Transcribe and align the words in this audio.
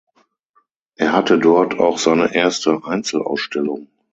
Er 0.95 1.13
hatte 1.13 1.37
dort 1.37 1.79
auch 1.79 1.99
seine 1.99 2.33
erste 2.33 2.81
Einzelausstellung. 2.85 3.87